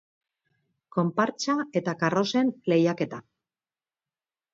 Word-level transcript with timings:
Konpartsa 0.95 1.55
eta 1.81 1.93
karrozen 2.03 2.49
lehiaketa. 2.73 3.21